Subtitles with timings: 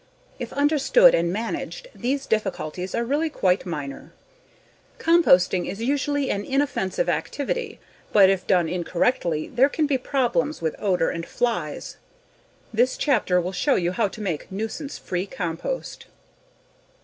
[0.39, 4.13] If understood and managed, these difficulties are really quite minor.
[4.97, 7.79] Composting is usually an inoffensive activity,
[8.11, 11.97] but if done incorrectly there can be problems with odor and flies.
[12.73, 16.07] This chapter will show you how to make nuisance free compost.